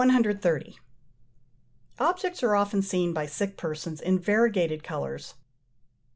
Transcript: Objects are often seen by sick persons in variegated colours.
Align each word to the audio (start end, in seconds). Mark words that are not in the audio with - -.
Objects 1.99 2.41
are 2.41 2.55
often 2.55 2.81
seen 2.81 3.13
by 3.13 3.27
sick 3.27 3.55
persons 3.55 4.01
in 4.01 4.17
variegated 4.17 4.83
colours. 4.83 5.35